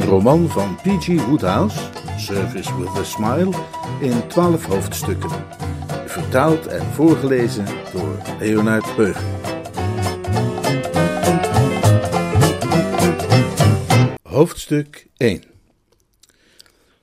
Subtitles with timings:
[0.00, 1.26] Een roman van P.G.
[1.26, 1.78] Woodhouse,
[2.18, 3.50] Service with a Smile,
[4.00, 5.30] in twaalf hoofdstukken.
[6.06, 9.24] Vertaald en voorgelezen door Leonard Beugen.
[14.22, 15.42] Hoofdstuk 1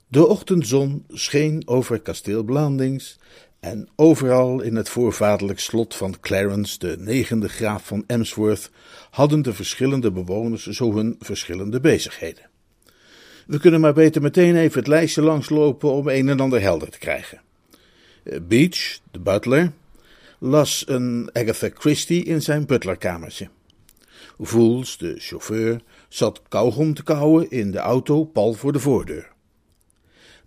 [0.08, 3.18] De ochtendzon scheen over kasteel Blandings
[3.60, 8.70] en overal in het voorvaderlijk slot van Clarence, de negende graaf van Emsworth,
[9.10, 12.56] hadden de verschillende bewoners zo hun verschillende bezigheden.
[13.48, 16.98] We kunnen maar beter meteen even het lijstje langslopen om een en ander helder te
[16.98, 17.40] krijgen.
[18.22, 19.72] Eh, Beach, de butler,
[20.38, 23.48] las een Agatha Christie in zijn butlerkamertje.
[24.38, 29.30] Voels, de chauffeur, zat kauwgom te kauwen in de auto pal voor de voordeur.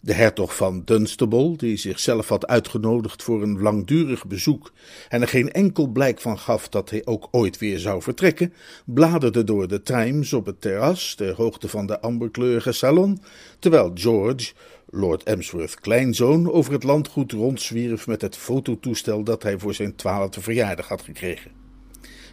[0.04, 4.72] De hertog van Dunstable, die zichzelf had uitgenodigd voor een langdurig bezoek
[5.10, 8.54] en er geen enkel blijk van gaf dat hij ook ooit weer zou vertrekken,
[8.86, 13.22] bladerde door de Times op het terras ter hoogte van de amberkleurige salon,
[13.60, 14.54] terwijl George,
[14.90, 20.42] Lord Emsworth kleinzoon, over het landgoed rondzwierf met het fototoestel dat hij voor zijn twaalfde
[20.42, 21.52] verjaardag had gekregen.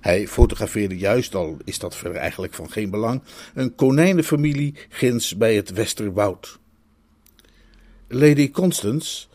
[0.01, 3.23] Hij fotografeerde juist, al is dat verder eigenlijk van geen belang,
[3.55, 6.59] een konijnenfamilie ginds bij het Westerwoud.
[8.11, 9.27] Lady Constance,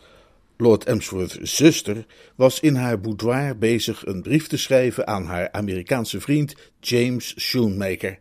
[0.58, 2.04] Lord Emsworth's zuster,
[2.36, 8.18] was in haar boudoir bezig een brief te schrijven aan haar Amerikaanse vriend James Schoenmaker.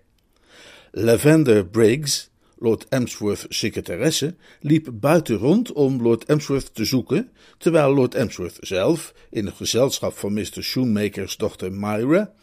[0.91, 8.15] Lavender Briggs, Lord Emsworth's secretaresse, liep buiten rond om Lord Emsworth te zoeken, terwijl Lord
[8.15, 10.63] Emsworth zelf, in het gezelschap van Mr.
[10.63, 12.33] Schoenmakers dochter Myra,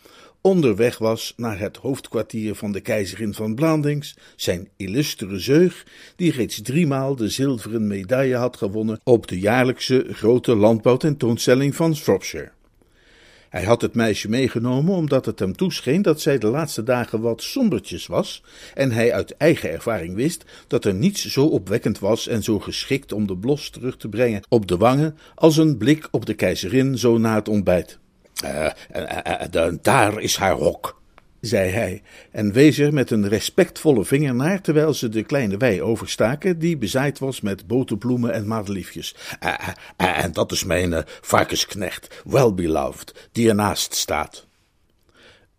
[0.41, 5.87] onderweg was naar het hoofdkwartier van de keizerin van Blandings, zijn illustere zeug,
[6.17, 12.51] die reeds driemaal de zilveren medaille had gewonnen op de jaarlijkse grote landbouwtentoonstelling van Shropshire.
[13.51, 17.43] Hij had het meisje meegenomen omdat het hem toescheen dat zij de laatste dagen wat
[17.43, 18.43] sombertjes was,
[18.75, 23.13] en hij uit eigen ervaring wist dat er niets zo opwekkend was en zo geschikt
[23.13, 26.99] om de blos terug te brengen op de wangen als een blik op de keizerin
[26.99, 27.99] zo na het ontbijt.
[28.45, 28.71] Uh,
[29.55, 31.01] uh, daar is haar rok,
[31.41, 35.83] zei hij, en wees er met een respectvolle vinger naar, terwijl ze de kleine wei
[35.83, 39.15] overstaken, die bezaaid was met boterbloemen en madeliefjes.
[39.97, 44.49] en dat is mijn varkensknecht, well-beloved, die ernaast staat.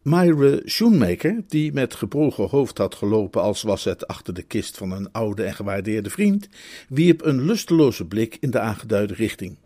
[0.02, 4.92] Myra Schoenmaker, die met gebogen hoofd had gelopen als was het achter de kist van
[4.92, 6.48] een oude en gewaardeerde vriend,
[6.90, 9.58] wierp een lusteloze blik in de aangeduide richting.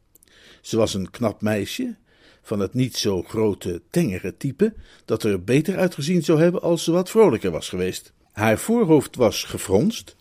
[0.61, 1.95] Ze was een knap meisje,
[2.45, 4.73] van het niet zo grote, tengere type,
[5.05, 8.13] dat er beter uitgezien zou hebben als ze wat vrolijker was geweest.
[8.31, 10.15] Haar voorhoofd was gefronst,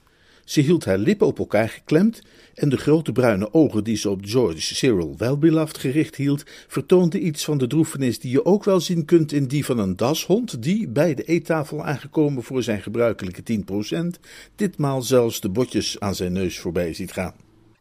[0.44, 2.22] ze hield haar lippen op elkaar geklemd
[2.54, 7.44] en de grote bruine ogen die ze op George Cyril Welbeloved gericht hield, vertoonden iets
[7.44, 10.88] van de droefenis die je ook wel zien kunt in die van een dashond die,
[10.88, 14.20] bij de eettafel aangekomen voor zijn gebruikelijke 10%,
[14.56, 17.34] ditmaal zelfs de botjes aan zijn neus voorbij ziet gaan.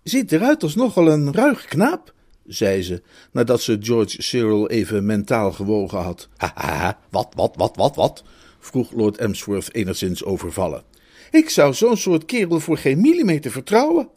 [0.04, 2.14] Ziet eruit als nogal een ruig knaap,
[2.48, 6.28] zei ze, nadat ze George Cyril even mentaal gewogen had.
[6.38, 8.24] Haha, wat, wat, wat, wat, wat?
[8.60, 10.84] vroeg Lord Emsworth enigszins overvallen.
[11.32, 14.10] Ik zou zo'n soort kerel voor geen millimeter vertrouwen.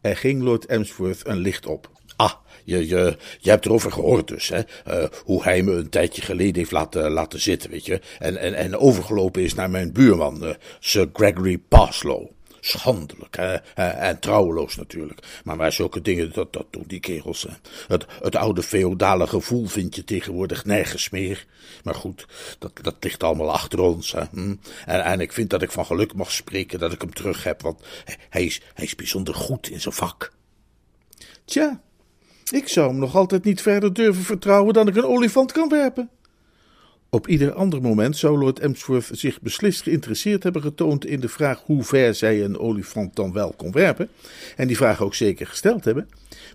[0.00, 1.90] Er ging Lord Emsworth een licht op.
[2.16, 2.32] Ah,
[2.64, 4.60] je, je, je hebt erover gehoord dus, hè?
[4.88, 8.00] Uh, hoe hij me een tijdje geleden heeft laten, laten zitten, weet je?
[8.18, 10.50] En, en, en overgelopen is naar mijn buurman, uh,
[10.80, 12.30] Sir Gregory Parslow.
[12.60, 13.54] Schandelijk hè?
[13.82, 15.40] en trouweloos natuurlijk.
[15.44, 17.46] Maar bij zulke dingen, dat, dat doen die kerels.
[17.88, 21.46] Het, het oude feodale gevoel vind je tegenwoordig nergens meer.
[21.84, 22.26] Maar goed,
[22.58, 24.12] dat, dat ligt allemaal achter ons.
[24.12, 24.22] Hè?
[24.30, 24.54] Hm?
[24.86, 27.62] En, en ik vind dat ik van geluk mag spreken dat ik hem terug heb,
[27.62, 27.80] want
[28.28, 30.32] hij is, hij is bijzonder goed in zijn vak.
[31.44, 31.80] Tja,
[32.50, 36.10] ik zou hem nog altijd niet verder durven vertrouwen dan ik een olifant kan werpen.
[37.12, 41.62] Op ieder ander moment zou Lord Emsworth zich beslist geïnteresseerd hebben getoond in de vraag
[41.64, 44.08] hoe ver zij een olifant dan wel kon werpen,
[44.56, 46.08] en die vraag ook zeker gesteld hebben.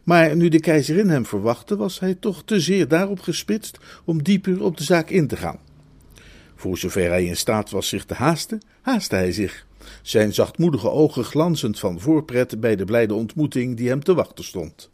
[0.04, 4.64] Maar nu de keizerin hem verwachtte, was hij toch te zeer daarop gespitst om dieper
[4.64, 5.60] op de zaak in te gaan.
[6.56, 9.66] Voor zover hij in staat was zich te haasten, haastte hij zich,
[10.02, 14.90] zijn zachtmoedige ogen glanzend van voorpret bij de blijde ontmoeting die hem te wachten stond.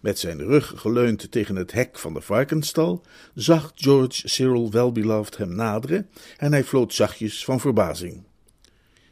[0.00, 3.04] Met zijn rug geleund tegen het hek van de varkenstal,
[3.34, 8.22] zag George Cyril Welbeloved hem naderen en hij floot zachtjes van verbazing.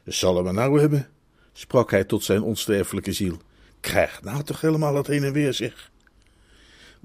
[0.05, 1.09] Zal hem nou hebben,
[1.53, 3.37] sprak hij tot zijn onsterfelijke ziel.
[3.81, 5.91] Krijg nou toch helemaal het heen en weer, zeg.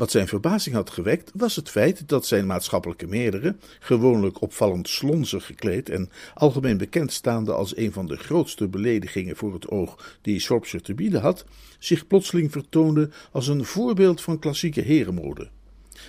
[0.01, 5.45] Wat zijn verbazing had gewekt, was het feit dat zijn maatschappelijke meerdere, gewoonlijk opvallend slonzig
[5.45, 10.39] gekleed en algemeen bekend staande als een van de grootste beledigingen voor het oog die
[10.39, 11.45] Shropshire te bieden had,
[11.80, 15.50] zich plotseling vertoonde als een voorbeeld van klassieke herenmode.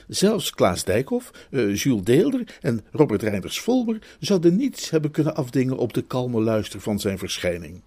[0.09, 5.77] Zelfs Klaas Dijkhoff, uh, Jules Deelder en Robert Reinders Volber zouden niets hebben kunnen afdingen
[5.77, 7.83] op de kalme luister van zijn verschijning.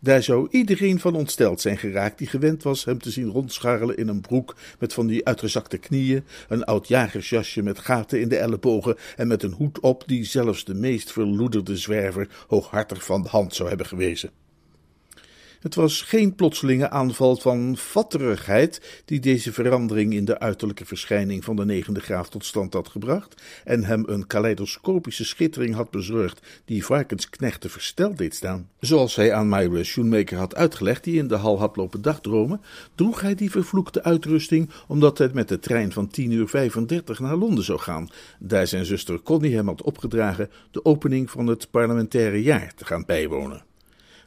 [0.00, 4.08] Daar zou iedereen van ontsteld zijn geraakt die gewend was hem te zien rondscharrelen in
[4.08, 8.96] een broek met van die uitgezakte knieën, een oud jagersjasje met gaten in de ellebogen
[9.16, 13.54] en met een hoed op die zelfs de meest verloederde zwerver hooghartig van de hand
[13.54, 14.41] zou hebben gewezen.
[15.62, 21.56] Het was geen plotselinge aanval van vatterigheid die deze verandering in de uiterlijke verschijning van
[21.56, 26.84] de negende graaf tot stand had gebracht en hem een kaleidoscopische schittering had bezorgd die
[26.84, 28.68] varkensknechten versteld deed staan.
[28.80, 32.60] Zoals hij aan Myra Schoenmaker had uitgelegd, die in de hal had lopen dagdromen,
[32.94, 37.36] droeg hij die vervloekte uitrusting omdat hij met de trein van 10 uur 35 naar
[37.36, 42.42] Londen zou gaan, daar zijn zuster Connie hem had opgedragen de opening van het parlementaire
[42.42, 43.70] jaar te gaan bijwonen.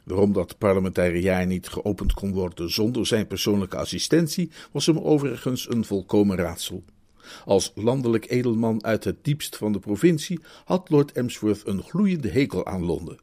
[0.06, 5.70] Waarom dat parlementaire jaar niet geopend kon worden zonder zijn persoonlijke assistentie, was hem overigens
[5.70, 6.84] een volkomen raadsel.
[7.44, 12.66] Als landelijk edelman uit het diepst van de provincie had Lord Emsworth een gloeiende hekel
[12.66, 13.18] aan Londen.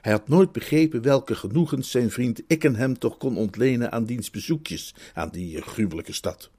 [0.00, 4.94] Hij had nooit begrepen welke genoegens zijn vriend Ickenham toch kon ontlenen aan diens bezoekjes
[5.14, 6.50] aan die gruwelijke stad.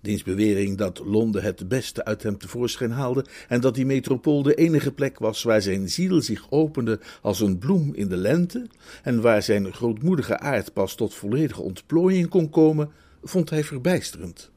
[0.00, 4.54] Diens bewering dat Londen het beste uit hem tevoorschijn haalde en dat die metropool de
[4.54, 8.66] enige plek was waar zijn ziel zich opende als een bloem in de lente
[9.02, 12.90] en waar zijn grootmoedige aard pas tot volledige ontplooiing kon komen,
[13.22, 14.50] vond hij verbijsterend.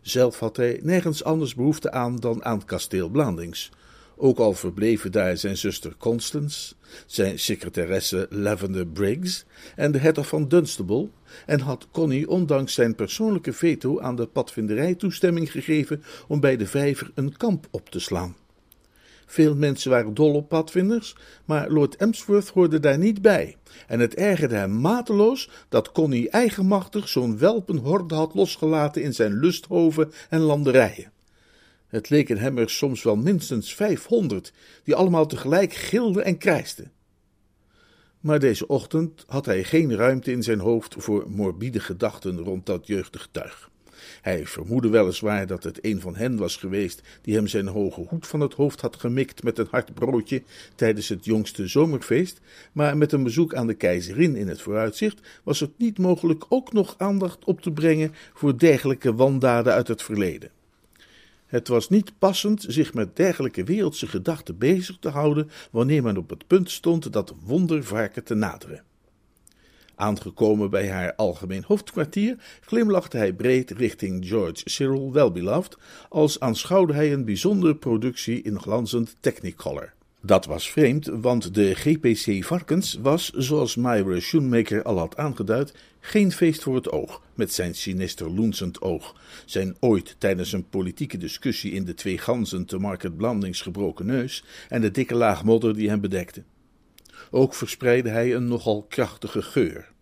[0.00, 3.70] Zelf had hij nergens anders behoefte aan dan aan kasteel Blandings,
[4.16, 6.74] ook al verbleven daar zijn zuster Constance,
[7.06, 9.44] zijn secretaresse Lavender Briggs
[9.76, 11.08] en de hertog van Dunstable,
[11.46, 16.66] en had Connie ondanks zijn persoonlijke veto aan de padvinderij toestemming gegeven om bij de
[16.66, 18.36] vijver een kamp op te slaan.
[19.26, 23.56] Veel mensen waren dol op padvinders, maar Lord Emsworth hoorde daar niet bij.
[23.86, 30.12] En het ergerde hem mateloos dat Connie eigenmachtig zo'n welpenhorde had losgelaten in zijn lusthoven
[30.28, 31.12] en landerijen.
[31.94, 34.52] Het leken hem er soms wel minstens vijfhonderd,
[34.84, 36.92] die allemaal tegelijk gilden en krijsten.
[38.20, 42.86] Maar deze ochtend had hij geen ruimte in zijn hoofd voor morbide gedachten rond dat
[42.86, 43.70] jeugdige tuig.
[44.22, 48.26] Hij vermoedde weliswaar dat het een van hen was geweest die hem zijn hoge hoed
[48.26, 50.42] van het hoofd had gemikt met een hard broodje
[50.74, 52.40] tijdens het jongste zomerfeest,
[52.72, 56.72] maar met een bezoek aan de keizerin in het vooruitzicht was het niet mogelijk ook
[56.72, 60.50] nog aandacht op te brengen voor dergelijke wandaden uit het verleden.
[61.54, 66.30] Het was niet passend zich met dergelijke wereldse gedachten bezig te houden wanneer men op
[66.30, 68.82] het punt stond dat wondervarken te naderen.
[69.94, 75.78] Aangekomen bij haar algemeen hoofdkwartier, glimlachte hij breed richting George Cyril Wellbeloved,
[76.08, 79.92] als aanschouwde hij een bijzondere productie in glanzend technicolor.
[80.26, 86.32] Dat was vreemd, want de GPC Varkens was, zoals Myra Schoenmaker al had aangeduid, geen
[86.32, 91.72] feest voor het oog, met zijn sinister loensend oog, zijn ooit tijdens een politieke discussie
[91.72, 95.88] in de twee ganzen te Market Blandings gebroken neus en de dikke laag modder die
[95.88, 96.42] hem bedekte.
[97.30, 99.92] Ook verspreidde hij een nogal krachtige geur.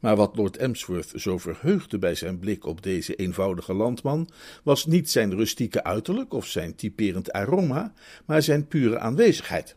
[0.00, 4.28] Maar wat Lord Emsworth zo verheugde bij zijn blik op deze eenvoudige landman,
[4.62, 7.92] was niet zijn rustieke uiterlijk of zijn typerend aroma,
[8.24, 9.76] maar zijn pure aanwezigheid.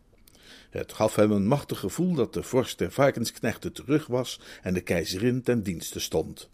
[0.70, 4.80] Het gaf hem een machtig gevoel dat de vorst der varkensknechten terug was en de
[4.80, 6.50] keizerin ten dienste stond.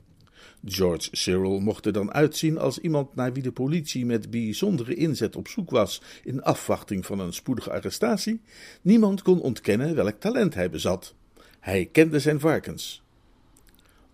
[0.65, 5.37] George Cyril mocht er dan uitzien als iemand naar wie de politie met bijzondere inzet
[5.37, 8.41] op zoek was in afwachting van een spoedige arrestatie.
[8.83, 11.15] Niemand kon ontkennen welk talent hij bezat.
[11.61, 13.03] Hij kende zijn varkens.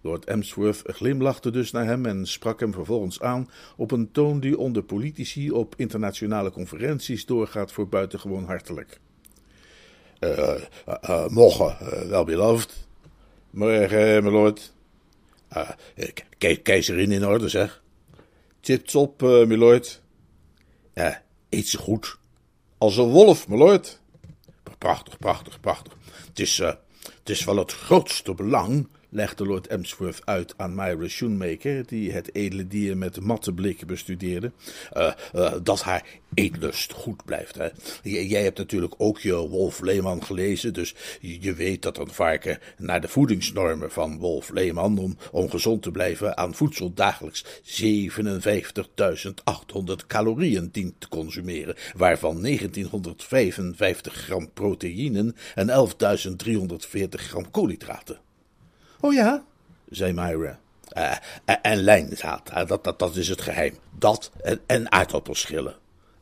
[0.04, 4.58] Lord Emsworth glimlachte dus naar hem en sprak hem vervolgens aan op een toon die
[4.58, 9.00] onder politici op internationale conferenties doorgaat voor buitengewoon hartelijk.
[10.20, 10.54] Uh,
[11.08, 12.88] uh, morgen, uh, wel beloofd.
[13.50, 14.72] Morgen, lord.
[16.38, 17.82] Ke keizerin in orde, zeg.
[18.60, 20.02] Tips op, lord.
[21.48, 22.16] eet ze goed.
[22.78, 24.00] Als een wolf, mijn lord.
[24.78, 25.96] Prachtig, prachtig, prachtig.
[26.28, 31.86] Het is, het is wel het grootste belang legde Lord Emsworth uit aan Myra Schoenmaker,
[31.86, 34.52] die het edele dier met matte blik bestudeerde,
[34.96, 36.04] uh, uh, dat haar
[36.34, 37.54] eetlust goed blijft.
[37.54, 37.68] Hè?
[38.02, 43.00] jij hebt natuurlijk ook je Wolf Leeman gelezen, dus je, weet dat een varken naar
[43.00, 47.52] de voedingsnormen van Wolf Leeman, om, om gezond te blijven, aan voedsel dagelijks 57.800
[50.06, 58.23] calorieën dient te consumeren, waarvan 1955 gram proteïnen en 11.340 gram koolhydraten.
[59.04, 59.44] Oh ja,
[59.88, 60.60] zei Myra.
[60.96, 61.16] Uh,
[61.62, 63.78] en lijnzaad, uh, dat, dat, dat is het geheim.
[63.98, 65.76] Dat en, en aardappelschillen.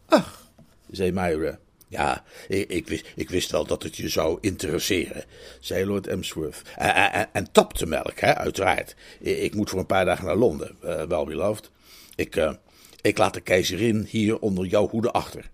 [0.06, 0.50] Ach,
[0.90, 1.58] zei Myra.
[1.88, 5.24] Ja, ik, ik, wist, ik wist wel dat het je zou interesseren,
[5.60, 6.62] zei Lord Emsworth.
[6.76, 8.94] En, en, en taptemelk, hè, uiteraard.
[9.20, 11.70] Ik moet voor een paar dagen naar Londen, uh, wel beloofd.
[12.14, 12.56] Ik,
[13.00, 15.50] ik laat de keizerin hier onder jouw hoede achter.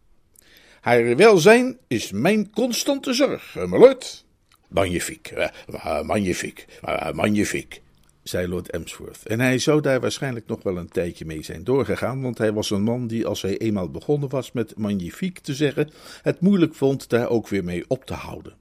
[0.80, 4.26] Haar welzijn is mijn constante zorg, my lord.
[4.68, 7.82] Magnifiek, uh, magnifiek, uh, magnifiek,
[8.22, 9.26] zei Lord Emsworth.
[9.26, 12.70] En hij zou daar waarschijnlijk nog wel een tijdje mee zijn doorgegaan, want hij was
[12.70, 15.90] een man die, als hij eenmaal begonnen was met magnifiek te zeggen,
[16.22, 18.56] het moeilijk vond daar ook weer mee op te houden.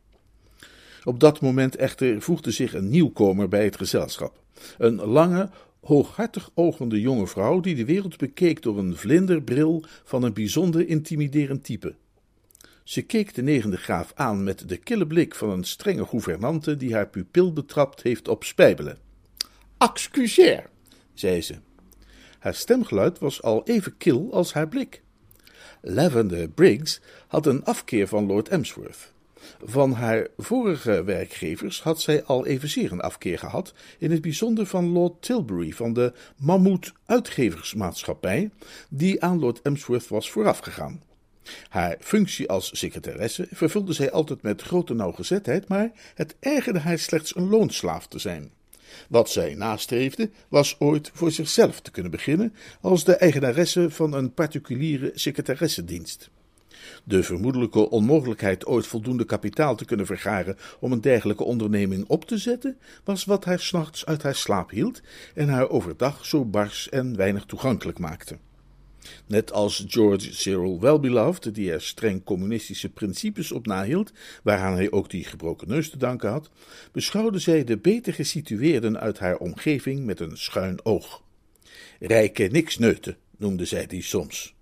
[1.03, 4.41] Op dat moment echter voegde zich een nieuwkomer bij het gezelschap.
[4.77, 5.49] Een lange,
[5.81, 11.63] hooghartig ogende jonge vrouw die de wereld bekeek door een vlinderbril van een bijzonder intimiderend
[11.63, 11.95] type.
[12.87, 16.93] Ze keek de negende graaf aan met de kille blik van een strenge gouvernante die
[16.93, 18.97] haar pupil betrapt heeft op spijbelen.
[19.77, 20.69] Excuseer,
[21.13, 21.55] zei ze.
[22.39, 25.01] Haar stemgeluid was al even kil als haar blik.
[25.81, 29.13] Lavender Briggs had een afkeer van Lord Emsworth.
[29.63, 34.91] Van haar vorige werkgevers had zij al evenzeer een afkeer gehad, in het bijzonder van
[34.91, 38.51] Lord Tilbury van de Mammoet Uitgeversmaatschappij,
[38.89, 41.05] die aan Lord Emsworth was voorafgegaan.
[41.69, 47.35] Haar functie als secretaresse vervulde zij altijd met grote nauwgezetheid, maar het ergerde haar slechts
[47.35, 48.51] een loonslaaf te zijn.
[49.09, 54.33] Wat zij nastreefde, was ooit voor zichzelf te kunnen beginnen als de eigenaresse van een
[54.33, 56.29] particuliere secretaressendienst.
[57.03, 62.37] De vermoedelijke onmogelijkheid ooit voldoende kapitaal te kunnen vergaren om een dergelijke onderneming op te
[62.37, 65.01] zetten, was wat haar s'nachts uit haar slaap hield
[65.33, 68.37] en haar overdag zo bars en weinig toegankelijk maakte.
[69.25, 74.11] Net als George Cyril Wellbeloved, die er streng communistische principes op nahield,
[74.43, 76.49] waaraan hij ook die gebroken neus te danken had,
[76.91, 81.23] beschouwde zij de beter gesitueerden uit haar omgeving met een schuin oog.
[81.99, 84.56] Rijke niksneuten noemde zij die soms.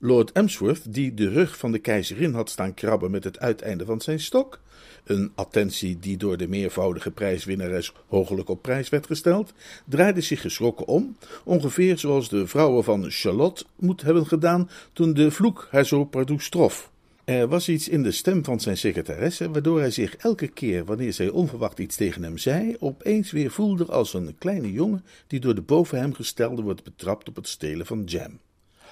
[0.00, 4.00] Lord Emsworth, die de rug van de keizerin had staan krabben met het uiteinde van
[4.00, 4.60] zijn stok,
[5.04, 9.52] een attentie die door de meervoudige prijswinnares hoogelijk op prijs werd gesteld,
[9.84, 15.30] draaide zich geschrokken om, ongeveer zoals de vrouwen van Charlotte moet hebben gedaan toen de
[15.30, 16.90] vloek haar zo pardoes trof.
[17.24, 21.12] Er was iets in de stem van zijn secretaresse, waardoor hij zich elke keer, wanneer
[21.12, 25.54] zij onverwacht iets tegen hem zei, opeens weer voelde als een kleine jongen die door
[25.54, 28.38] de boven hem gestelde wordt betrapt op het stelen van jam.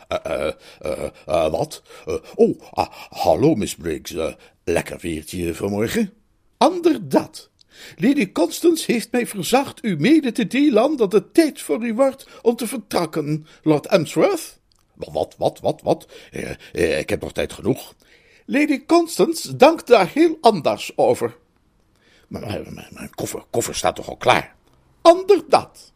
[0.09, 0.51] Uh,
[0.83, 1.83] uh, uh, wat?
[2.35, 2.61] oh,
[3.11, 4.15] hallo, Miss Briggs.
[4.65, 6.13] lekker weertje vanmorgen?
[6.57, 7.51] Ander dat.
[7.97, 12.27] Lady Constance heeft mij verzacht u mede te delen dat het tijd voor u wordt
[12.43, 14.61] om te vertrekken, Lord Emsworth.
[14.95, 16.09] Wat, wat, wat, wat?
[16.73, 17.95] ik heb nog tijd genoeg.
[18.47, 21.37] Lady Constance dankt daar heel anders over.
[22.29, 24.55] Maar mijn, mijn koffer, koffer staat toch al klaar?
[25.03, 25.93] Ander dat.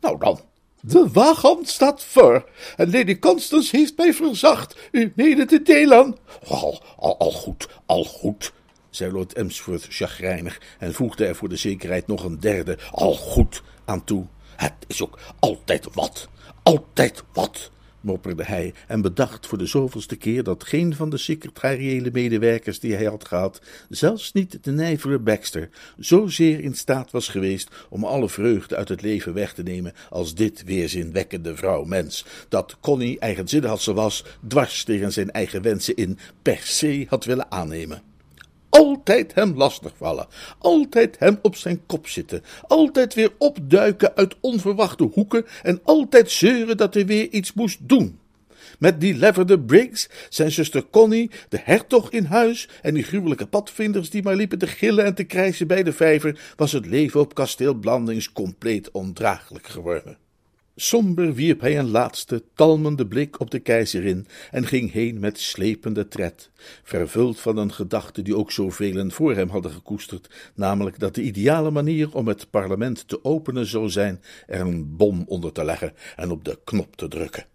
[0.00, 0.40] Nou dan.
[0.84, 6.16] De wagon staat voor, en Lady Constance heeft mij verzacht u mede te delen.
[6.48, 8.52] Al, al, goed, al goed,
[8.90, 13.62] zei Lord Emsworth chagrijnig en voegde er voor de zekerheid nog een derde, al goed,
[13.84, 14.26] aan toe.
[14.56, 16.28] Het is ook altijd wat,
[16.62, 17.70] altijd wat
[18.02, 22.94] mopperde hij en bedacht voor de zoveelste keer dat geen van de secretariële medewerkers die
[22.94, 25.68] hij had gehad, zelfs niet de nijvere Baxter,
[25.98, 30.34] zozeer in staat was geweest om alle vreugde uit het leven weg te nemen als
[30.34, 36.18] dit weerzinwekkende vrouw-mens, dat Connie, eigenzinnig als ze was, dwars tegen zijn eigen wensen in
[36.42, 38.11] per se had willen aannemen.
[38.72, 40.26] Altijd hem lastigvallen,
[40.58, 46.76] altijd hem op zijn kop zitten, altijd weer opduiken uit onverwachte hoeken en altijd zeuren
[46.76, 48.18] dat hij weer iets moest doen.
[48.78, 54.10] Met die Leverde Briggs, zijn zuster Connie, de hertog in huis en die gruwelijke padvinders
[54.10, 57.34] die maar liepen te gillen en te krijsen bij de vijver, was het leven op
[57.34, 60.18] kasteel Blandings compleet ondraaglijk geworden.
[60.76, 66.08] Somber wierp hij een laatste, talmende blik op de keizerin en ging heen met slepende
[66.08, 66.50] tred,
[66.82, 71.70] vervuld van een gedachte die ook zoveel voor hem hadden gekoesterd, namelijk dat de ideale
[71.70, 76.30] manier om het parlement te openen zou zijn er een bom onder te leggen en
[76.30, 77.46] op de knop te drukken.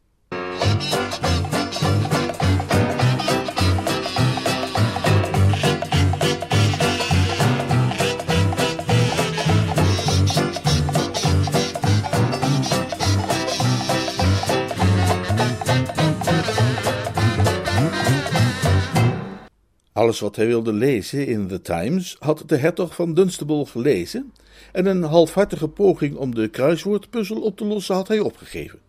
[19.97, 24.33] Alles wat hij wilde lezen in The Times had de hertog van Dunstable gelezen,
[24.71, 28.79] en een halfhartige poging om de kruiswoordpuzzel op te lossen had hij opgegeven.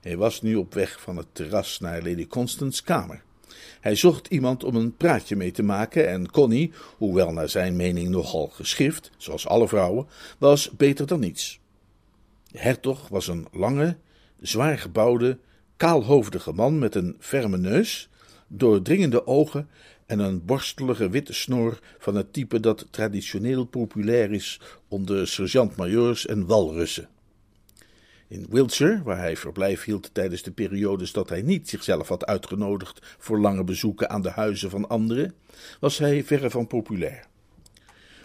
[0.00, 3.22] Hij was nu op weg van het terras naar Lady Constance's kamer.
[3.80, 8.08] Hij zocht iemand om een praatje mee te maken en Connie, hoewel naar zijn mening
[8.08, 10.06] nogal geschift, zoals alle vrouwen,
[10.38, 11.60] was beter dan niets.
[12.46, 13.96] De hertog was een lange,
[14.40, 15.38] zwaar gebouwde,
[15.76, 18.10] kaalhoofdige man met een ferme neus,
[18.52, 19.68] doordringende ogen
[20.12, 26.46] en een borstelige witte snor van het type dat traditioneel populair is onder sergeant-majoors en
[26.46, 27.08] walrussen.
[28.28, 33.16] In Wiltshire, waar hij verblijf hield tijdens de periodes dat hij niet zichzelf had uitgenodigd
[33.18, 35.34] voor lange bezoeken aan de huizen van anderen,
[35.80, 37.26] was hij verre van populair.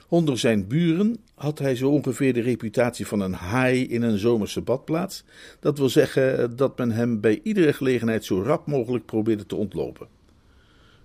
[0.10, 4.62] Onder zijn buren had hij zo ongeveer de reputatie van een haai in een zomerse
[4.62, 5.24] badplaats.
[5.60, 10.16] Dat wil zeggen dat men hem bij iedere gelegenheid zo rap mogelijk probeerde te ontlopen.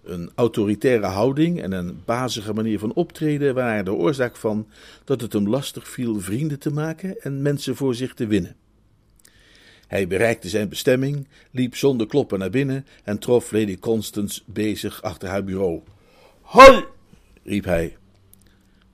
[0.03, 4.69] Een autoritaire houding en een bazige manier van optreden waren de oorzaak van
[5.05, 8.57] dat het hem lastig viel vrienden te maken en mensen voor zich te winnen.
[9.87, 15.29] Hij bereikte zijn bestemming, liep zonder kloppen naar binnen en trof Lady Constance bezig achter
[15.29, 15.81] haar bureau.
[16.41, 16.85] Hoi!
[17.43, 17.97] riep hij.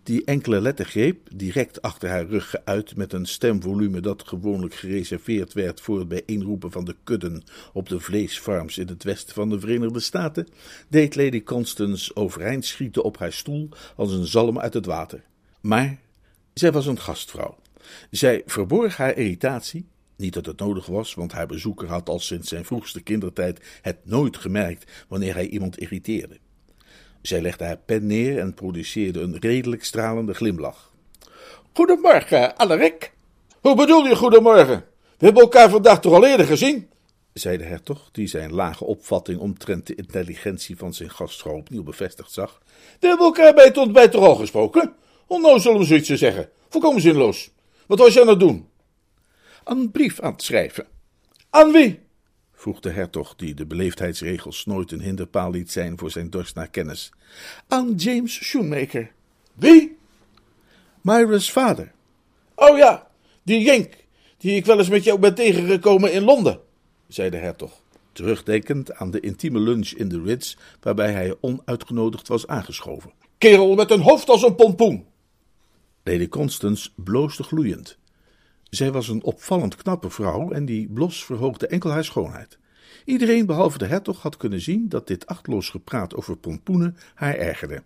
[0.08, 5.80] Die enkele lettergreep, direct achter haar rug geuit met een stemvolume dat gewoonlijk gereserveerd werd
[5.80, 10.00] voor het bijeenroepen van de kudden op de vleesfarms in het westen van de Verenigde
[10.00, 10.48] Staten,
[10.88, 15.24] deed Lady Constance overeind schieten op haar stoel als een zalm uit het water.
[15.60, 15.98] Maar
[16.54, 17.58] zij was een gastvrouw.
[18.10, 19.86] Zij verborg haar irritatie,
[20.16, 23.98] niet dat het nodig was, want haar bezoeker had al sinds zijn vroegste kindertijd het
[24.04, 26.38] nooit gemerkt wanneer hij iemand irriteerde.
[27.22, 30.92] Zij legde haar pen neer en produceerde een redelijk stralende glimlach.
[31.72, 33.12] Goedemorgen, Alaric.
[33.60, 34.84] Hoe bedoel je goedemorgen?
[35.18, 36.88] We hebben elkaar vandaag toch al eerder gezien?
[37.32, 42.32] zei de hertog, die zijn lage opvatting omtrent de intelligentie van zijn gastvrouw opnieuw bevestigd
[42.32, 42.62] zag.
[43.00, 44.94] We hebben elkaar bij het ontbijt toch al gesproken?
[45.26, 46.48] Onnozel om zoiets te zeggen.
[46.68, 47.50] Volkomen zinloos.
[47.87, 48.68] Wat was je aan het doen?
[49.64, 50.87] Een brief aan het schrijven.
[51.50, 52.00] Aan wie?
[52.58, 56.68] Vroeg de hertog, die de beleefdheidsregels nooit een hinderpaal liet zijn voor zijn dorst naar
[56.68, 57.12] kennis.
[57.68, 59.10] Aan James Shoemaker.
[59.54, 59.96] Wie?
[61.00, 61.92] Myra's vader.
[62.54, 63.10] Oh ja,
[63.42, 63.94] die Jenk,
[64.38, 66.61] die ik wel eens met jou ben tegengekomen in Londen,
[67.09, 72.46] zei de hertog, terugdenkend aan de intieme lunch in de Ritz, waarbij hij onuitgenodigd was
[72.46, 73.12] aangeschoven.
[73.38, 75.06] Kerel met een hoofd als een pompoen.
[76.02, 77.98] Lady Constance bloosde gloeiend.
[78.70, 82.59] Zij was een opvallend knappe vrouw en die blos verhoogde enkel haar schoonheid.
[83.04, 87.83] Iedereen behalve de hertog had kunnen zien dat dit achtloos gepraat over pompoenen haar ergerde.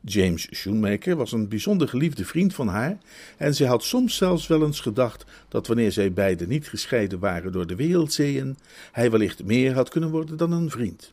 [0.00, 2.98] James Shoemaker was een bijzonder geliefde vriend van haar
[3.36, 7.52] en zij had soms zelfs wel eens gedacht dat wanneer zij beiden niet gescheiden waren
[7.52, 8.56] door de wereldzeeën,
[8.92, 11.12] hij wellicht meer had kunnen worden dan een vriend.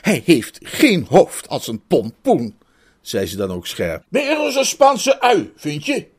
[0.00, 2.54] Hij heeft geen hoofd als een pompoen,
[3.00, 4.04] zei ze dan ook scherp.
[4.08, 6.12] Meer als een Spaanse ui, vind je?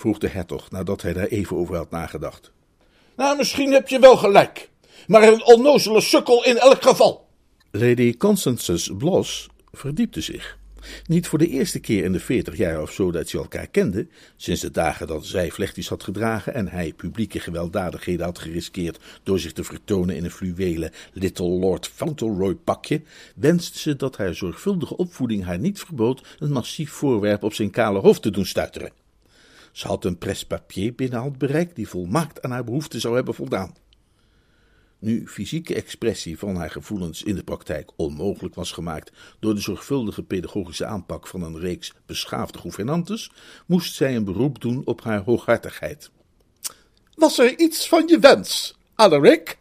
[0.00, 2.50] Vroeg de hertog nadat hij daar even over had nagedacht.
[3.16, 4.68] Nou, misschien heb je wel gelijk,
[5.06, 7.28] maar een onnozele sukkel in elk geval.
[7.70, 10.58] Lady Constance's blos verdiepte zich.
[11.06, 14.10] Niet voor de eerste keer in de veertig jaar of zo dat ze elkaar kenden,
[14.36, 19.38] sinds de dagen dat zij vlechtjes had gedragen en hij publieke gewelddadigheden had geriskeerd door
[19.38, 23.02] zich te vertonen in een fluwelen Little Lord Fauntleroy pakje,
[23.34, 27.98] wenste ze dat haar zorgvuldige opvoeding haar niet verbood een massief voorwerp op zijn kale
[27.98, 28.99] hoofd te doen stuiteren.
[29.72, 33.74] Ze had een presse-papier binnen bereikt die volmaakt aan haar behoefte zou hebben voldaan.
[34.98, 40.22] Nu fysieke expressie van haar gevoelens in de praktijk onmogelijk was gemaakt door de zorgvuldige
[40.22, 43.30] pedagogische aanpak van een reeks beschaafde gouvernantes,
[43.66, 46.10] moest zij een beroep doen op haar hooghartigheid.
[47.14, 49.58] Was er iets van je wens, Alaric?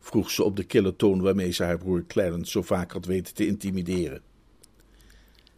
[0.00, 3.34] vroeg ze op de kille toon waarmee ze haar broer Clarence zo vaak had weten
[3.34, 4.22] te intimideren.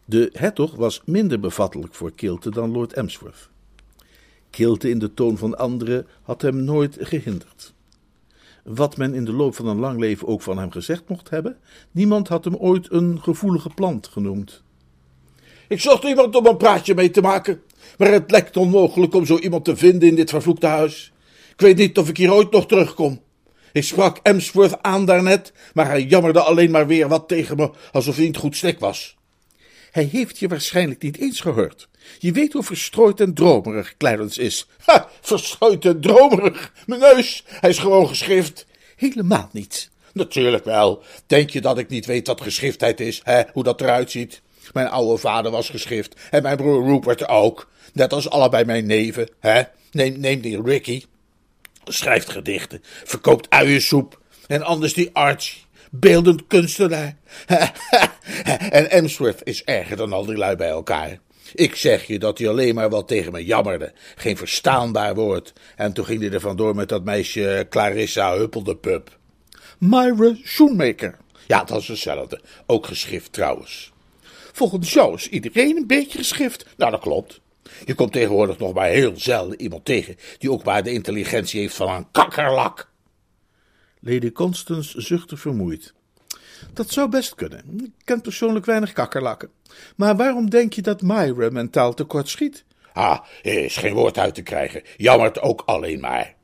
[0.04, 3.52] De hertog was minder bevattelijk voor kilte dan Lord Emsworth.
[4.54, 7.74] Kilte in de toon van anderen had hem nooit gehinderd.
[8.64, 11.56] Wat men in de loop van een lang leven ook van hem gezegd mocht hebben,
[11.90, 14.62] niemand had hem ooit een gevoelige plant genoemd.
[15.68, 17.62] Ik zocht iemand om een praatje mee te maken,
[17.98, 21.12] maar het lijkt onmogelijk om zo iemand te vinden in dit vervloekte huis.
[21.52, 23.20] Ik weet niet of ik hier ooit nog terugkom.
[23.72, 28.16] Ik sprak Emsworth aan daarnet, maar hij jammerde alleen maar weer wat tegen me, alsof
[28.16, 29.16] hij niet goed stek was.
[29.94, 31.88] Hij heeft je waarschijnlijk niet eens gehoord.
[32.18, 34.66] Je weet hoe verstrooid en dromerig Clarence is.
[34.84, 36.72] Ha, verstrooid en dromerig.
[36.86, 38.66] Mijn neus, hij is gewoon geschrift.
[38.96, 39.90] Helemaal niet.
[40.12, 41.02] Natuurlijk wel.
[41.26, 43.42] Denk je dat ik niet weet wat geschriftheid is, hè?
[43.52, 44.42] hoe dat eruit ziet?
[44.72, 47.70] Mijn oude vader was geschrift en mijn broer Rupert ook.
[47.92, 49.62] Net als allebei mijn neven, hè?
[49.90, 51.04] Neem, neem die Ricky.
[51.84, 54.20] Schrijft gedichten, verkoopt uiensoep.
[54.46, 55.63] En anders die Archie.
[56.00, 57.16] Beeldend kunstenaar.
[58.70, 61.18] en Emsworth is erger dan al die lui bij elkaar.
[61.54, 63.92] Ik zeg je dat hij alleen maar wat tegen me jammerde.
[64.14, 65.52] Geen verstaanbaar woord.
[65.76, 69.18] En toen ging hij er vandoor met dat meisje Clarissa Huppeldepup.
[69.78, 71.16] Myra Schoenmaker.
[71.46, 72.40] Ja, dat is hetzelfde.
[72.66, 73.92] Ook geschrift trouwens.
[74.52, 76.66] Volgens jou is iedereen een beetje geschift.
[76.76, 77.40] Nou, dat klopt.
[77.84, 81.74] Je komt tegenwoordig nog maar heel zelden iemand tegen die ook maar de intelligentie heeft
[81.74, 82.92] van een kakkerlak.
[84.06, 85.94] Lady Constance zuchtte vermoeid.
[86.72, 87.80] Dat zou best kunnen.
[87.84, 89.50] Ik ken persoonlijk weinig kakkerlakken.
[89.96, 92.64] Maar waarom denk je dat Myra mentaal tekort schiet?
[92.92, 94.82] Ah, er is geen woord uit te krijgen.
[94.96, 96.34] Jammert ook alleen maar.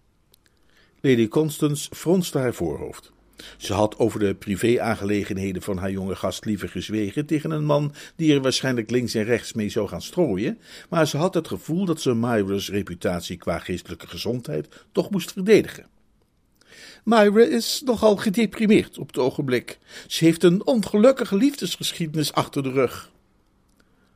[1.01, 3.13] Lady Constance fronste haar voorhoofd.
[3.57, 8.35] Ze had over de privé-aangelegenheden van haar jonge gast liever gezwegen tegen een man die
[8.35, 12.01] er waarschijnlijk links en rechts mee zou gaan strooien, maar ze had het gevoel dat
[12.01, 15.87] ze Myra's reputatie qua geestelijke gezondheid toch moest verdedigen.
[17.05, 19.79] Myra is nogal gedeprimeerd op het ogenblik.
[20.07, 23.11] Ze heeft een ongelukkige liefdesgeschiedenis achter de rug.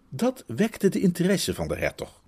[0.08, 2.22] Dat wekte de interesse van de hertog.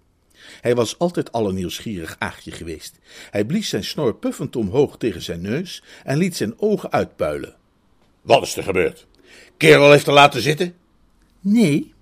[0.61, 2.99] Hij was altijd al een nieuwsgierig aagje geweest.
[3.31, 7.55] Hij blies zijn snor puffend omhoog tegen zijn neus en liet zijn ogen uitpuilen.
[8.23, 9.07] Wat is er gebeurd?
[9.57, 10.75] Kerel heeft er laten zitten?
[11.41, 11.95] Nee.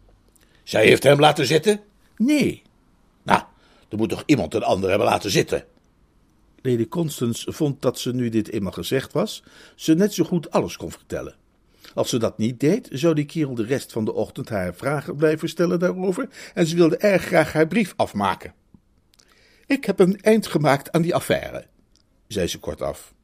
[0.62, 1.80] Zij heeft hem laten zitten?
[2.16, 2.62] Nee.
[3.22, 3.42] Nou,
[3.88, 5.64] er moet toch iemand een ander hebben laten zitten?
[6.66, 9.42] Lady Constance vond dat ze, nu dit eenmaal gezegd was,
[9.74, 11.34] ze net zo goed alles kon vertellen.
[11.94, 15.16] Als ze dat niet deed, zou die kerel de rest van de ochtend haar vragen
[15.16, 18.54] blijven stellen daarover en ze wilde erg graag haar brief afmaken.
[19.66, 21.66] Ik heb een eind gemaakt aan die affaire,
[22.26, 23.14] zei ze kortaf.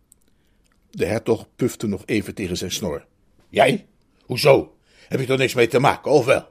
[0.90, 3.06] De hertog pufte nog even tegen zijn snor.
[3.48, 3.86] Jij?
[4.24, 4.76] Hoezo?
[5.08, 6.48] Heb je er niks mee te maken, of wel?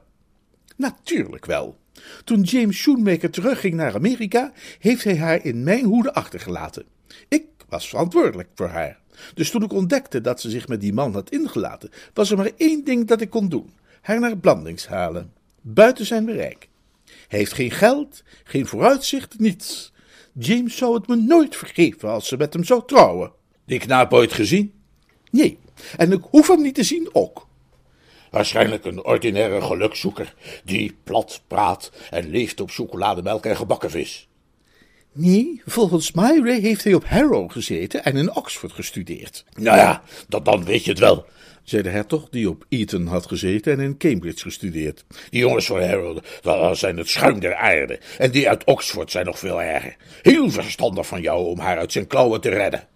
[0.80, 1.78] Natuurlijk wel.
[2.24, 6.84] Toen James Schoenmaker terugging naar Amerika, heeft hij haar in mijn hoede achtergelaten.
[7.28, 8.98] Ik was verantwoordelijk voor haar.
[9.34, 12.50] Dus toen ik ontdekte dat ze zich met die man had ingelaten, was er maar
[12.56, 15.32] één ding dat ik kon doen: haar naar Blandings halen.
[15.60, 16.68] Buiten zijn bereik.
[17.04, 19.92] Hij heeft geen geld, geen vooruitzicht, niets.
[20.32, 23.32] James zou het me nooit vergeven als ze met hem zou trouwen.
[23.64, 24.72] Die knaap ooit gezien?
[25.30, 25.58] Nee,
[25.96, 27.48] en ik hoef hem niet te zien ook.
[28.30, 34.28] Waarschijnlijk een ordinaire gelukzoeker die plat praat en leeft op chocolademelk en gebakken vis.
[35.12, 39.44] Nee, volgens Myra heeft hij op Harrow gezeten en in Oxford gestudeerd.
[39.54, 41.26] Nou ja, dat, dan weet je het wel,
[41.62, 45.04] zei de hertog, die op Eton had gezeten en in Cambridge gestudeerd.
[45.30, 48.00] Die jongens van Harrow, dat zijn het schuim der aarde.
[48.18, 49.96] En die uit Oxford zijn nog veel erger.
[50.22, 52.88] Heel verstandig van jou om haar uit zijn klauwen te redden.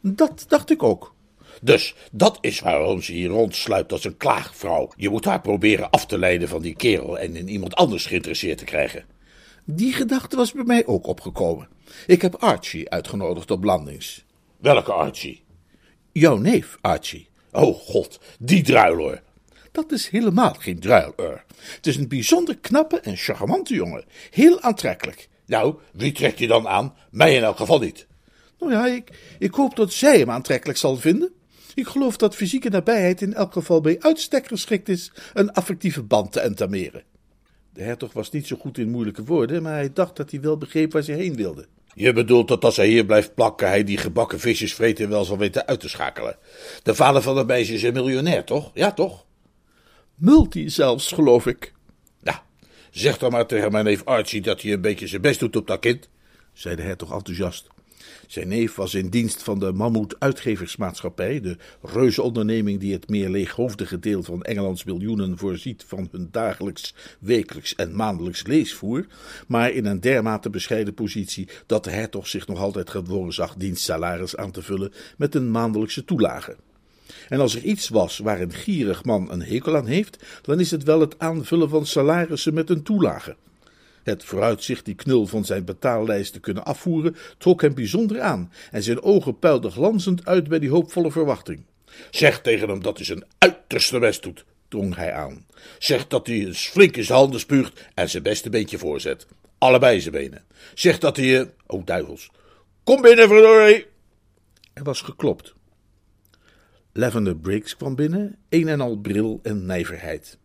[0.00, 1.14] Dat dacht ik ook.
[1.62, 4.92] Dus dat is waarom ze hier rondsluipt als een klaagvrouw.
[4.96, 8.58] Je moet haar proberen af te leiden van die kerel en in iemand anders geïnteresseerd
[8.58, 9.04] te krijgen.
[9.64, 11.68] Die gedachte was bij mij ook opgekomen.
[12.06, 14.24] Ik heb Archie uitgenodigd op landings.
[14.60, 15.42] Welke Archie?
[16.12, 17.28] Jouw neef, Archie.
[17.52, 19.20] Oh god, die druiloor.
[19.72, 21.44] Dat is helemaal geen druiloor.
[21.56, 24.04] Het is een bijzonder knappe en charmante jongen.
[24.30, 25.28] Heel aantrekkelijk.
[25.46, 26.94] Nou, wie trekt je dan aan?
[27.10, 28.06] Mij in elk geval niet.
[28.58, 31.32] Nou ja, ik, ik hoop dat zij hem aantrekkelijk zal vinden.
[31.78, 36.32] Ik geloof dat fysieke nabijheid in elk geval bij uitstek geschikt is een affectieve band
[36.32, 37.02] te entameren.
[37.72, 40.58] De hertog was niet zo goed in moeilijke woorden, maar hij dacht dat hij wel
[40.58, 41.66] begreep waar ze heen wilde.
[41.94, 45.38] Je bedoelt dat als hij hier blijft plakken, hij die gebakken visjes vreten wel zal
[45.38, 46.36] weten uit te schakelen.
[46.82, 48.70] De vader van dat meisje is een miljonair, toch?
[48.74, 49.24] Ja, toch?
[50.14, 51.72] Multi zelfs, geloof ik.
[52.20, 52.38] Nou,
[52.90, 55.66] zeg dan maar tegen mijn neef Archie dat hij een beetje zijn best doet op
[55.66, 56.08] dat kind,
[56.52, 57.66] zei de hertog enthousiast.
[58.26, 63.98] Zijn neef was in dienst van de Mammoet Uitgeversmaatschappij, de reuzenonderneming die het meer leeghoofdige
[63.98, 69.06] deel van Engelands miljoenen voorziet van hun dagelijks, wekelijks en maandelijks leesvoer,
[69.46, 74.36] maar in een dermate bescheiden positie dat de hertog zich nog altijd gedwongen zag dienstsalaris
[74.36, 76.56] aan te vullen met een maandelijkse toelage.
[77.28, 80.70] En als er iets was waar een gierig man een hekel aan heeft, dan is
[80.70, 83.36] het wel het aanvullen van salarissen met een toelage.
[84.08, 88.82] Het vooruitzicht die knul van zijn betaallijst te kunnen afvoeren trok hem bijzonder aan en
[88.82, 91.64] zijn ogen puilden glanzend uit bij die hoopvolle verwachting.
[92.10, 95.46] Zeg tegen hem dat hij zijn uiterste best doet, drong hij aan.
[95.78, 99.26] Zeg dat hij eens flink in zijn handen spuugt en zijn beste beentje voorzet.
[99.58, 100.44] Allebei zijn benen.
[100.74, 101.48] Zeg dat hij je...
[101.66, 102.30] Oh, duivels.
[102.84, 103.86] Kom binnen, verdorie!
[104.72, 105.54] Er was geklopt.
[106.92, 110.38] Lavender Briggs kwam binnen, een en al bril en nijverheid.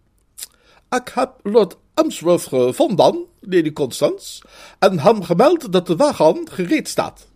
[0.90, 4.44] Ik heb Lord Emsworth gevonden, Lady Constance,
[4.80, 7.28] en hem gemeld dat de wagen gereed staat.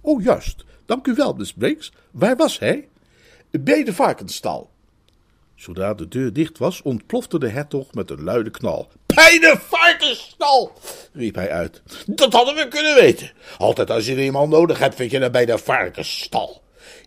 [0.00, 0.64] Oh, juist.
[0.86, 1.92] Dank u wel, Miss Briggs.
[2.10, 2.88] Waar was hij?
[3.50, 4.70] Bij de varkensstal.
[5.54, 8.88] Zodra de deur dicht was, ontplofte de hertog met een luide knal.
[9.06, 10.72] Bij de varkensstal,
[11.12, 11.82] riep hij uit.
[12.06, 13.32] Dat hadden we kunnen weten.
[13.58, 16.62] Altijd als je iemand nodig hebt, vind je hem bij de varkensstal.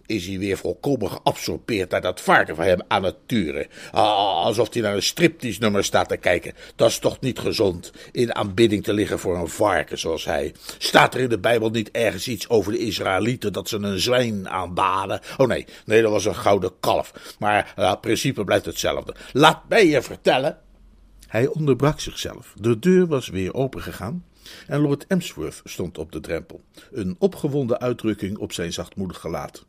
[0.06, 3.68] Is hij weer volkomen geabsorbeerd naar dat varken van hem aan het turen.
[3.92, 6.54] Alsof hij naar een striptease nummer staat te kijken.
[6.76, 10.54] Dat is toch niet gezond, in aanbidding te liggen voor een varken zoals hij.
[10.78, 14.50] Staat er in de Bijbel niet ergens iets over de Israëlieten dat ze een zwijn
[14.50, 15.20] aanbaden?
[15.38, 17.36] Oh nee, nee, dat was een gouden kalf.
[17.40, 19.16] Maar uh, het principe blijft hetzelfde.
[19.34, 20.58] Laat mij je vertellen.
[21.28, 22.54] Hij onderbrak zichzelf.
[22.60, 24.24] De deur was weer opengegaan
[24.68, 29.66] en Lord Emsworth stond op de drempel, een opgewonden uitdrukking op zijn zachtmoedig gelaat.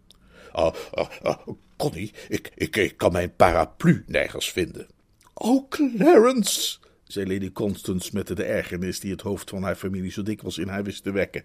[0.52, 0.74] Oh,
[1.76, 4.86] Connie, ik, ik, ik kan mijn paraplu nergens vinden.
[5.34, 10.22] Oh, Clarence, zei Lady Constance met de ergernis die het hoofd van haar familie zo
[10.22, 11.44] dikwijls in haar wist te wekken.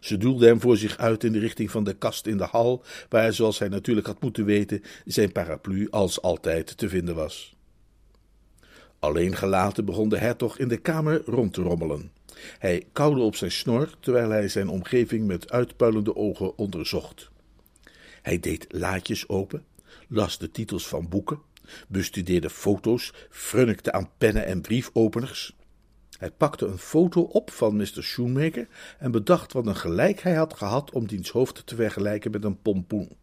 [0.00, 2.84] Ze duwde hem voor zich uit in de richting van de kast in de hal,
[3.08, 7.56] waar, zoals hij natuurlijk had moeten weten, zijn paraplu als altijd te vinden was.
[8.98, 12.12] Alleen gelaten begon de hertog in de kamer rond te rommelen.
[12.58, 17.30] Hij kauwde op zijn snor terwijl hij zijn omgeving met uitpuilende ogen onderzocht.
[18.22, 19.64] Hij deed laadjes open,
[20.08, 21.40] las de titels van boeken,
[21.88, 25.56] bestudeerde foto's, frunnikte aan pennen en briefopeners.
[26.18, 28.02] Hij pakte een foto op van Mr.
[28.02, 32.44] Shoemaker en bedacht wat een gelijk hij had gehad om diens hoofd te vergelijken met
[32.44, 33.16] een pompoen.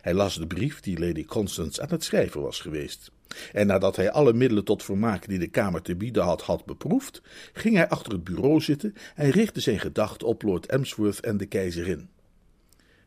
[0.00, 3.10] Hij las de brief die Lady Constance aan het schrijven was geweest.
[3.52, 7.22] En nadat hij alle middelen tot vermaak die de kamer te bieden had, had beproefd,
[7.52, 11.46] ging hij achter het bureau zitten en richtte zijn gedachten op Lord Emsworth en de
[11.46, 12.08] keizerin.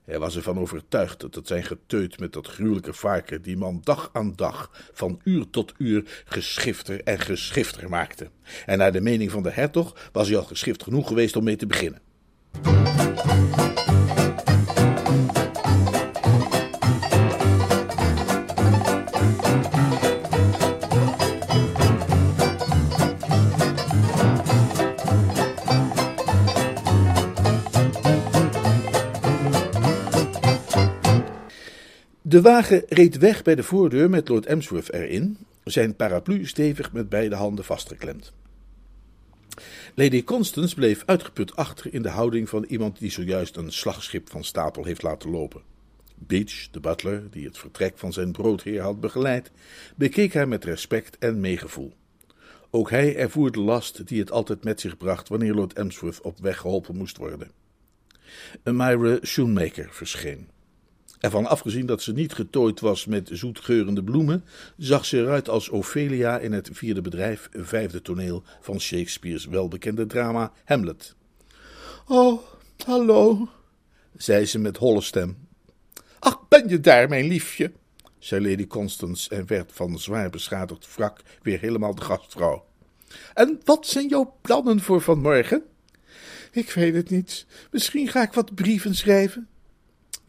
[0.06, 4.10] Hij was ervan overtuigd dat het zijn geteut met dat gruwelijke varken die man dag
[4.14, 8.30] aan dag, van uur tot uur, geschifter en geschifter maakte.
[8.66, 11.56] En naar de mening van de hertog was hij al geschift genoeg geweest om mee
[11.56, 12.02] te beginnen.
[32.36, 37.10] De wagen reed weg bij de voordeur met Lord Emsworth erin, zijn paraplu stevig met
[37.10, 38.34] beide handen vastgeklemd.
[39.93, 44.43] Lady Constance bleef uitgeput achter in de houding van iemand die zojuist een slagschip van
[44.43, 45.62] stapel heeft laten lopen.
[46.15, 49.52] Beach, de butler, die het vertrek van zijn broodheer had begeleid,
[49.95, 51.93] bekeek haar met respect en meegevoel.
[52.69, 56.39] Ook hij ervoer de last die het altijd met zich bracht wanneer Lord Emsworth op
[56.39, 57.52] weg geholpen moest worden.
[58.63, 60.54] Myra Shoemaker verscheen.
[61.19, 64.45] Ervan afgezien dat ze niet getooid was met zoetgeurende bloemen,
[64.78, 70.51] zag ze eruit als Ophelia in het vierde bedrijf, vijfde toneel van Shakespeare's welbekende drama
[70.65, 71.15] Hamlet.
[72.08, 72.41] Oh,
[72.86, 73.47] hallo,
[74.17, 75.38] zei ze met holle stem.
[76.19, 77.71] Ach, ben je daar, mijn liefje?
[78.19, 82.65] zei Lady Constance en werd van zwaar beschadigd wrak weer helemaal de gastvrouw.
[83.34, 85.63] En wat zijn jouw plannen voor vanmorgen?
[86.51, 87.45] Ik weet het niet.
[87.71, 89.47] Misschien ga ik wat brieven schrijven.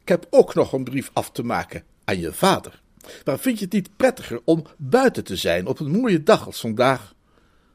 [0.06, 2.82] Ik heb ook nog een brief af te maken aan je vader.
[3.24, 6.60] Maar vind je het niet prettiger om buiten te zijn op een mooie dag als
[6.60, 7.14] vandaag?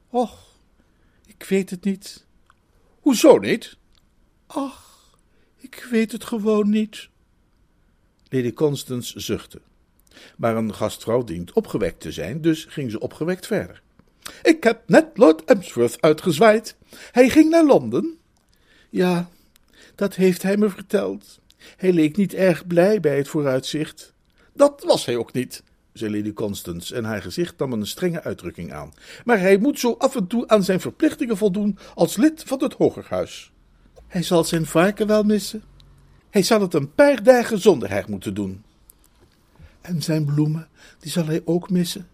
[0.09, 0.59] Och,
[1.25, 2.25] ik weet het niet.
[2.99, 3.77] Hoezo niet?
[4.47, 5.11] Ach,
[5.57, 7.09] ik weet het gewoon niet.
[8.29, 9.61] Lady Constance zuchtte.
[10.37, 13.81] Maar een gastvrouw dient opgewekt te zijn, dus ging ze opgewekt verder.
[14.43, 16.75] Ik heb net Lord Emsworth uitgezwaaid.
[17.11, 18.17] Hij ging naar Londen.
[18.89, 19.29] Ja,
[19.95, 21.40] dat heeft hij me verteld.
[21.77, 24.13] Hij leek niet erg blij bij het vooruitzicht.
[24.53, 28.73] Dat was hij ook niet, zei Lady Constance, en haar gezicht nam een strenge uitdrukking
[28.73, 28.93] aan.
[29.25, 32.73] Maar hij moet zo af en toe aan zijn verplichtingen voldoen als lid van het
[32.73, 33.51] Hogerhuis.
[34.07, 35.63] Hij zal zijn varken wel missen.
[36.29, 38.63] Hij zal het een paar dagen zonder haar moeten doen.
[39.81, 40.67] En zijn bloemen,
[40.99, 42.07] die zal hij ook missen.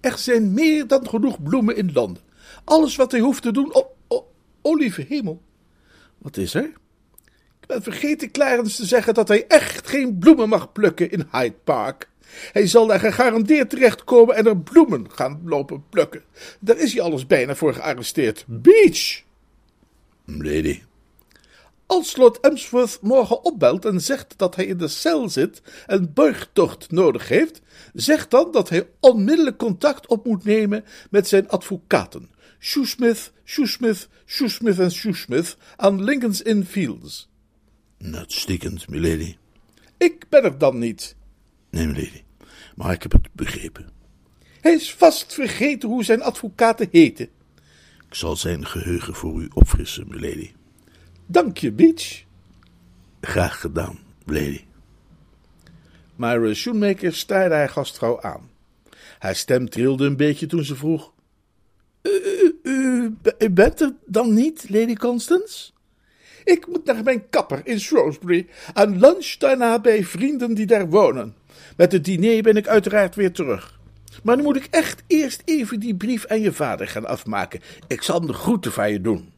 [0.00, 2.22] Er zijn meer dan genoeg bloemen in Londen.
[2.64, 3.74] Alles wat hij hoeft te doen.
[3.74, 4.26] Oh, oh,
[4.60, 5.42] oh lieve hemel.
[6.18, 6.72] Wat is er?
[7.64, 11.54] Ik ben vergeten Clarence te zeggen dat hij echt geen bloemen mag plukken in Hyde
[11.64, 12.08] Park.
[12.52, 16.22] Hij zal daar gegarandeerd terechtkomen en er bloemen gaan lopen plukken.
[16.60, 18.44] Daar is hij alles bijna voor gearresteerd.
[18.46, 19.22] Beach!
[20.24, 20.82] Lady.
[21.86, 26.90] Als Lord Emsworth morgen opbelt en zegt dat hij in de cel zit en burgtocht
[26.90, 27.60] nodig heeft,
[27.94, 32.30] zeg dan dat hij onmiddellijk contact op moet nemen met zijn advocaten.
[32.58, 37.32] Shoesmith, Shoesmith, Shoesmith en Shoesmith aan Lincoln's Inn Fields.
[38.12, 39.36] Uitstekend, milady.
[39.96, 41.16] Ik ben er dan niet.
[41.70, 42.22] Nee, milady,
[42.74, 43.88] maar ik heb het begrepen.
[44.60, 47.28] Hij is vast vergeten hoe zijn advocaten heten.
[48.08, 50.52] Ik zal zijn geheugen voor u opfrissen, milady.
[51.26, 52.22] Dank je, Beach.
[53.20, 54.64] Graag gedaan, milady.
[56.16, 58.50] Maar Shoemaker staarde haar gastvrouw aan.
[59.18, 61.12] Haar stem trilde een beetje toen ze vroeg:
[62.02, 65.72] U, u, u bent er dan niet, Lady Constance?
[66.44, 71.34] Ik moet naar mijn kapper in Shrewsbury en lunch daarna bij vrienden die daar wonen.
[71.76, 73.78] Met het diner ben ik uiteraard weer terug.
[74.22, 77.60] Maar nu moet ik echt eerst even die brief aan je vader gaan afmaken.
[77.86, 79.32] Ik zal hem de groeten van je doen.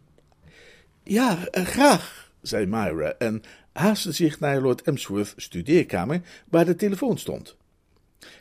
[1.02, 3.42] Ja, eh, graag, zei Myra en
[3.72, 7.56] haastte zich naar Lord Emsworth's studeerkamer, waar de telefoon stond.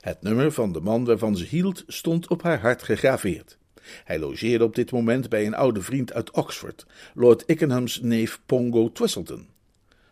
[0.02, 3.58] Het nummer van de man waarvan ze hield stond op haar hart gegraveerd.
[4.04, 8.92] Hij logeerde op dit moment bij een oude vriend uit Oxford, Lord Ickenham's neef Pongo
[8.92, 9.48] Twistleton.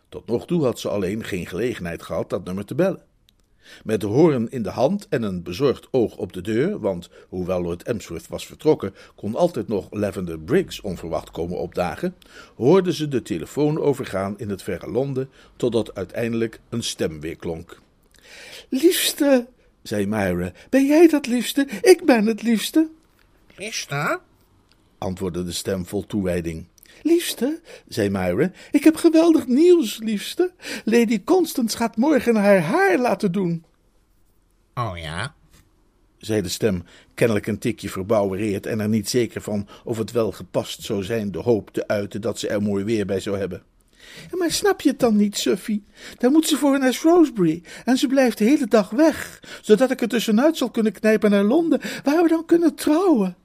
[0.08, 3.02] Tot nog toe had ze alleen geen gelegenheid gehad dat nummer te bellen.
[3.84, 7.62] Met de hoorn in de hand en een bezorgd oog op de deur, want hoewel
[7.62, 12.14] Lord Emsworth was vertrokken, kon altijd nog Lavender Briggs onverwacht komen opdagen,
[12.54, 17.80] hoorde ze de telefoon overgaan in het verre Londen, totdat uiteindelijk een stem weer klonk.
[18.68, 19.46] Liefste,
[19.82, 21.66] zei Myra, ben jij dat liefste?
[21.80, 22.88] Ik ben het liefste.
[23.56, 24.20] Liefste?
[24.98, 26.66] antwoordde de stem vol toewijding.
[27.02, 30.52] Liefste, zei Myra, ik heb geweldig nieuws, liefste.
[30.84, 33.64] Lady Constance gaat morgen haar haar laten doen.
[34.74, 35.34] Oh ja?
[36.18, 40.32] zei de stem, kennelijk een tikje verbouwereerd en er niet zeker van of het wel
[40.32, 43.62] gepast zou zijn de hoop te uiten dat ze er mooi weer bij zou hebben.
[44.30, 45.84] Maar snap je het dan niet, Suffie?
[46.18, 50.00] Dan moet ze voor naar Shrewsbury en ze blijft de hele dag weg, zodat ik
[50.00, 53.36] er tussenuit zal kunnen knijpen naar Londen, waar we dan kunnen trouwen.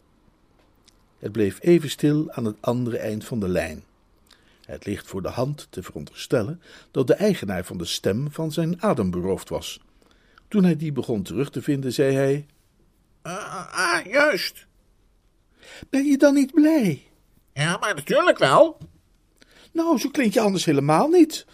[1.20, 3.84] Het bleef even stil aan het andere eind van de lijn.
[4.66, 8.82] Het ligt voor de hand te veronderstellen dat de eigenaar van de stem van zijn
[8.82, 9.80] adem beroofd was.
[10.48, 12.46] Toen hij die begon terug te vinden, zei hij:
[13.24, 14.66] Uh, ah, juist.
[15.90, 17.08] Ben je dan niet blij?
[17.54, 18.78] Ja, maar natuurlijk wel.
[19.72, 21.46] Nou, zo klink je anders helemaal niet.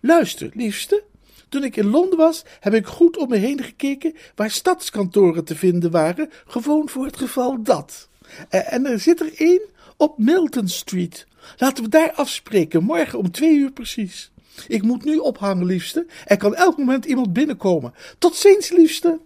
[0.00, 1.02] Luister, liefste.
[1.48, 5.56] Toen ik in Londen was, heb ik goed om me heen gekeken waar stadskantoren te
[5.56, 8.09] vinden waren, gewoon voor het geval dat.
[8.48, 9.62] Eh, En er zit er één
[9.96, 11.26] op Milton Street.
[11.56, 14.30] Laten we daar afspreken, morgen om twee uur precies.
[14.68, 16.06] Ik moet nu ophangen, liefste.
[16.24, 17.94] Er kan elk moment iemand binnenkomen.
[18.18, 19.20] Tot ziens, liefste.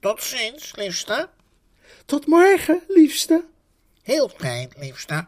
[0.00, 1.28] Tot ziens, liefste.
[2.04, 3.44] Tot morgen, liefste.
[4.02, 5.26] Heel fijn, liefste.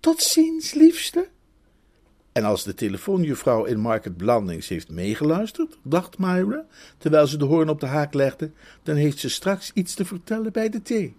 [0.00, 1.28] Tot ziens, liefste.
[2.32, 6.66] En als de telefoonjuffrouw in Market Blandings heeft meegeluisterd, dacht Myra,
[6.98, 8.50] terwijl ze de hoorn op de haak legde,
[8.82, 11.16] dan heeft ze straks iets te vertellen bij de thee.